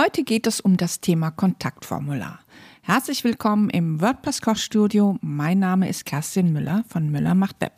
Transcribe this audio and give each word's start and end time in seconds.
Heute 0.00 0.22
geht 0.22 0.46
es 0.46 0.60
um 0.60 0.76
das 0.76 1.00
Thema 1.00 1.32
Kontaktformular. 1.32 2.38
Herzlich 2.82 3.24
willkommen 3.24 3.68
im 3.68 4.00
WordPress 4.00 4.42
Kochstudio. 4.42 5.18
Mein 5.22 5.58
Name 5.58 5.88
ist 5.88 6.04
Kerstin 6.04 6.52
Müller 6.52 6.84
von 6.88 7.10
Müller 7.10 7.34
macht 7.34 7.60
Web. 7.60 7.72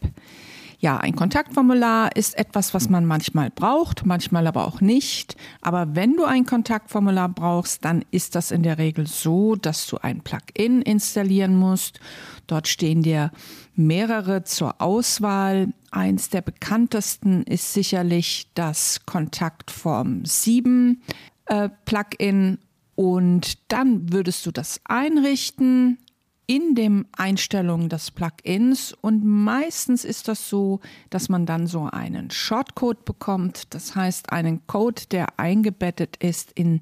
Ja, 0.81 0.99
ein 0.99 1.17
Kontaktformular 1.17 2.15
ist 2.15 2.37
etwas, 2.37 2.75
was 2.75 2.91
man 2.91 3.07
manchmal 3.07 3.49
braucht, 3.49 4.05
manchmal 4.05 4.47
aber 4.47 4.67
auch 4.67 4.83
nicht. 4.83 5.35
Aber 5.63 5.95
wenn 5.95 6.15
du 6.15 6.25
ein 6.25 6.45
Kontaktformular 6.45 7.31
brauchst, 7.31 7.87
dann 7.87 8.05
ist 8.11 8.35
das 8.35 8.51
in 8.51 8.65
der 8.65 8.77
Regel 8.77 9.07
so, 9.07 9.57
dass 9.57 9.87
du 9.87 9.97
ein 9.97 10.21
Plugin 10.21 10.83
installieren 10.83 11.57
musst. 11.57 12.01
Dort 12.47 12.69
stehen 12.69 13.03
dir 13.03 13.31
mehrere 13.77 14.45
zur 14.45 14.83
Auswahl. 14.83 15.73
Eins 15.91 16.29
der 16.29 16.43
bekanntesten 16.43 17.45
ist 17.45 17.73
sicherlich 17.73 18.49
das 18.55 19.01
Kontaktform 19.07 20.25
7 20.25 21.03
äh, 21.51 21.69
Plugin. 21.85 22.59
Und 22.95 23.73
dann 23.73 24.13
würdest 24.13 24.47
du 24.47 24.51
das 24.51 24.81
einrichten, 24.85 25.99
in 26.47 26.75
den 26.75 27.07
Einstellungen 27.13 27.89
des 27.89 28.11
Plugins 28.11 28.93
und 28.93 29.25
meistens 29.25 30.05
ist 30.05 30.27
das 30.27 30.49
so, 30.49 30.81
dass 31.09 31.29
man 31.29 31.47
dann 31.47 31.69
so 31.69 31.85
einen 31.85 32.33
Shortcode 32.33 33.05
bekommt, 33.05 33.73
das 33.73 33.95
heißt 33.95 34.33
einen 34.33 34.67
Code, 34.67 35.03
der 35.13 35.39
eingebettet 35.39 36.17
ist 36.17 36.51
in 36.51 36.81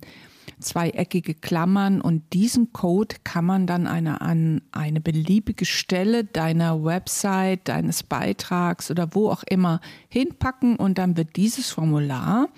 zweieckige 0.59 1.35
Klammern 1.35 2.01
und 2.01 2.33
diesen 2.33 2.73
Code 2.73 3.17
kann 3.25 3.45
man 3.45 3.67
dann 3.67 3.87
eine, 3.87 4.23
an 4.23 4.63
eine 4.73 5.03
beliebige 5.03 5.67
Stelle 5.67 6.25
deiner 6.25 6.83
Website, 6.83 7.69
deines 7.69 8.03
Beitrags 8.03 8.91
oder 8.91 9.15
wo 9.15 9.29
auch 9.29 9.43
immer 9.43 9.83
hinpacken 10.09 10.77
und 10.77 10.97
dann 10.97 11.19
wird 11.19 11.37
dieses 11.37 11.69
Formular, 11.71 12.49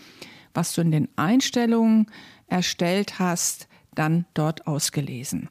was 0.54 0.74
du 0.74 0.80
in 0.80 0.90
den 0.90 1.08
Einstellungen 1.16 2.06
erstellt 2.46 3.18
hast, 3.18 3.68
dann 3.94 4.26
dort 4.34 4.66
ausgelesen. 4.66 5.48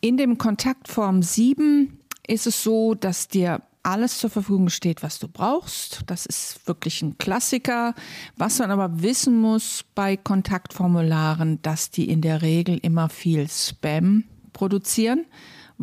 In 0.00 0.16
dem 0.16 0.38
Kontaktform 0.38 1.22
7 1.22 1.98
ist 2.26 2.46
es 2.46 2.62
so, 2.62 2.94
dass 2.94 3.28
dir 3.28 3.62
alles 3.82 4.18
zur 4.18 4.30
Verfügung 4.30 4.68
steht, 4.68 5.02
was 5.02 5.18
du 5.18 5.28
brauchst. 5.28 6.02
Das 6.06 6.26
ist 6.26 6.66
wirklich 6.66 7.02
ein 7.02 7.18
Klassiker. 7.18 7.94
Was 8.36 8.58
man 8.60 8.70
aber 8.70 9.02
wissen 9.02 9.40
muss 9.40 9.84
bei 9.94 10.16
Kontaktformularen, 10.16 11.60
dass 11.62 11.90
die 11.90 12.08
in 12.08 12.20
der 12.20 12.42
Regel 12.42 12.78
immer 12.78 13.08
viel 13.08 13.48
Spam 13.48 14.24
produzieren 14.52 15.26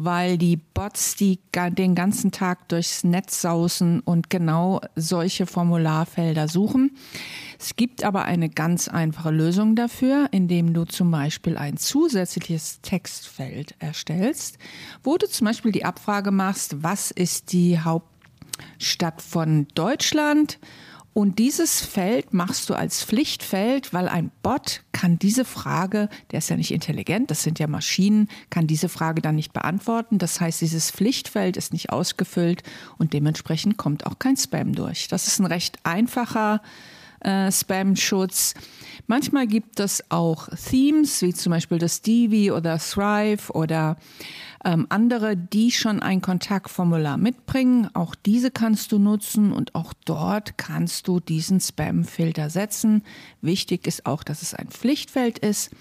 weil 0.02 0.38
die 0.38 0.56
Bots, 0.56 1.18
die 1.18 1.40
den 1.54 1.94
ganzen 1.94 2.32
Tag 2.32 2.70
durchs 2.70 3.04
Netz 3.04 3.42
sausen 3.42 4.00
und 4.00 4.30
genau 4.30 4.80
solche 4.96 5.46
Formularfelder 5.46 6.48
suchen. 6.48 6.96
Es 7.62 7.76
gibt 7.76 8.06
aber 8.06 8.24
eine 8.24 8.50
ganz 8.50 8.88
einfache 8.88 9.32
Lösung 9.32 9.76
dafür, 9.76 10.30
indem 10.32 10.74
du 10.74 10.86
zum 10.86 11.12
Beispiel 11.12 11.58
ein 11.58 11.76
zusätzliches 11.76 12.80
Textfeld 12.82 13.76
erstellst, 13.80 14.58
wo 15.04 15.18
du 15.18 15.28
zum 15.28 15.46
Beispiel 15.46 15.74
die 15.74 15.84
Abfrage 15.84 16.32
machst, 16.32 16.82
was 16.84 17.12
ist 17.12 17.52
die 17.52 17.78
Hauptstadt 17.78 19.22
von 19.22 19.68
Deutschland? 19.76 20.58
Und 21.12 21.38
dieses 21.38 21.82
Feld 21.82 22.34
machst 22.34 22.70
du 22.70 22.76
als 22.76 23.04
Pflichtfeld, 23.04 23.94
weil 23.94 24.08
ein 24.08 24.32
Bot 24.42 24.84
kann 24.94 25.20
diese 25.20 25.44
Frage, 25.44 26.08
der 26.32 26.40
ist 26.40 26.50
ja 26.50 26.56
nicht 26.56 26.72
intelligent, 26.72 27.30
das 27.30 27.44
sind 27.44 27.60
ja 27.60 27.68
Maschinen, 27.68 28.30
kann 28.50 28.68
diese 28.68 28.88
Frage 28.88 29.22
dann 29.22 29.36
nicht 29.36 29.52
beantworten. 29.52 30.18
Das 30.18 30.40
heißt, 30.40 30.62
dieses 30.62 30.92
Pflichtfeld 30.92 31.58
ist 31.58 31.74
nicht 31.74 31.90
ausgefüllt 31.90 32.64
und 32.98 33.12
dementsprechend 33.12 33.76
kommt 33.76 34.06
auch 34.06 34.18
kein 34.18 34.38
Spam 34.38 34.74
durch. 34.76 35.10
Das 35.10 35.28
ist 35.28 35.40
ein 35.40 35.46
recht 35.46 35.80
einfacher 35.84 36.62
äh, 37.22 37.52
Spam-Schutz. 37.52 38.54
Manchmal 39.08 39.48
gibt 39.48 39.80
es 39.80 40.04
auch 40.10 40.50
Themes, 40.50 41.22
wie 41.22 41.34
zum 41.34 41.52
Beispiel 41.52 41.80
das 41.80 42.02
Divi 42.02 42.52
oder 42.52 42.78
Thrive 42.78 43.50
oder 43.52 43.98
ähm, 44.64 44.86
andere, 44.90 45.36
die 45.36 45.72
schon 45.72 46.02
ein 46.02 46.22
Kontaktformular 46.22 47.18
mitbringen. 47.18 47.90
Auch 47.94 48.14
diese 48.14 48.52
kannst 48.52 48.92
du 48.92 49.00
nutzen 49.00 49.52
und 49.52 49.74
auch 49.74 49.94
dort 50.06 50.58
kannst 50.58 51.08
du 51.08 51.20
diesen 51.20 51.60
Spam-Filter 51.60 52.50
setzen. 52.50 53.04
Wichtig 53.42 53.88
ist 53.88 54.06
auch, 54.06 54.24
dass 54.24 54.42
es 54.42 54.54
ein 54.54 54.68
Pflichtfeld 54.68 55.40
ist, 55.40 55.72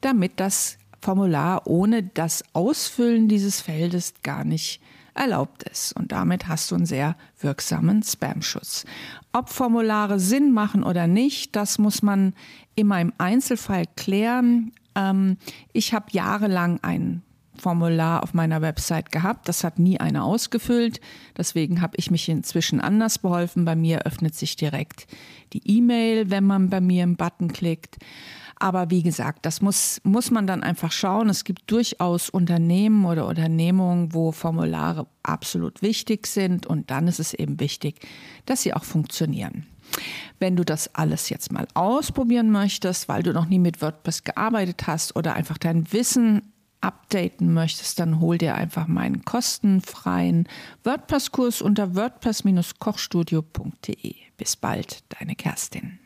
damit 0.00 0.32
das 0.36 0.78
Formular 1.00 1.66
ohne 1.66 2.02
das 2.02 2.42
Ausfüllen 2.54 3.28
dieses 3.28 3.60
Feldes 3.60 4.14
gar 4.22 4.44
nicht 4.44 4.80
erlaubt 5.18 5.64
ist. 5.64 5.92
Und 5.94 6.12
damit 6.12 6.48
hast 6.48 6.70
du 6.70 6.76
einen 6.76 6.86
sehr 6.86 7.16
wirksamen 7.40 8.02
Spam-Schutz. 8.02 8.84
Ob 9.32 9.50
Formulare 9.50 10.20
Sinn 10.20 10.52
machen 10.52 10.82
oder 10.82 11.06
nicht, 11.06 11.56
das 11.56 11.78
muss 11.78 12.02
man 12.02 12.34
immer 12.74 13.00
im 13.00 13.12
Einzelfall 13.18 13.84
klären. 13.96 14.72
Ähm, 14.94 15.36
ich 15.72 15.92
habe 15.92 16.06
jahrelang 16.10 16.78
ein 16.82 17.22
Formular 17.58 18.22
auf 18.22 18.34
meiner 18.34 18.62
Website 18.62 19.12
gehabt. 19.12 19.48
Das 19.48 19.64
hat 19.64 19.78
nie 19.78 19.98
einer 19.98 20.24
ausgefüllt. 20.24 21.00
Deswegen 21.36 21.80
habe 21.80 21.96
ich 21.96 22.10
mich 22.10 22.28
inzwischen 22.28 22.80
anders 22.80 23.18
beholfen. 23.18 23.64
Bei 23.64 23.76
mir 23.76 24.06
öffnet 24.06 24.34
sich 24.34 24.56
direkt 24.56 25.06
die 25.52 25.62
E-Mail, 25.64 26.30
wenn 26.30 26.44
man 26.44 26.70
bei 26.70 26.80
mir 26.80 27.04
im 27.04 27.16
Button 27.16 27.48
klickt. 27.48 27.96
Aber 28.60 28.90
wie 28.90 29.02
gesagt, 29.02 29.46
das 29.46 29.62
muss, 29.62 30.00
muss 30.02 30.30
man 30.30 30.46
dann 30.46 30.62
einfach 30.62 30.90
schauen. 30.90 31.28
Es 31.28 31.44
gibt 31.44 31.70
durchaus 31.70 32.28
Unternehmen 32.28 33.04
oder 33.04 33.26
Unternehmungen, 33.26 34.12
wo 34.12 34.32
Formulare 34.32 35.06
absolut 35.22 35.80
wichtig 35.80 36.26
sind 36.26 36.66
und 36.66 36.90
dann 36.90 37.06
ist 37.06 37.20
es 37.20 37.34
eben 37.34 37.60
wichtig, 37.60 38.00
dass 38.46 38.62
sie 38.62 38.74
auch 38.74 38.84
funktionieren. 38.84 39.66
Wenn 40.38 40.56
du 40.56 40.64
das 40.64 40.94
alles 40.94 41.28
jetzt 41.28 41.52
mal 41.52 41.66
ausprobieren 41.74 42.50
möchtest, 42.50 43.08
weil 43.08 43.22
du 43.22 43.32
noch 43.32 43.46
nie 43.46 43.58
mit 43.58 43.80
WordPress 43.80 44.24
gearbeitet 44.24 44.86
hast 44.86 45.14
oder 45.16 45.34
einfach 45.34 45.58
dein 45.58 45.90
Wissen 45.92 46.42
updaten 46.80 47.52
möchtest, 47.54 47.98
dann 47.98 48.20
hol 48.20 48.38
dir 48.38 48.54
einfach 48.54 48.86
meinen 48.86 49.24
kostenfreien 49.24 50.46
WordPress-Kurs 50.84 51.60
unter 51.62 51.96
wordpress-kochstudio.de. 51.96 54.14
Bis 54.36 54.54
bald, 54.56 55.02
deine 55.18 55.34
Kerstin. 55.34 55.96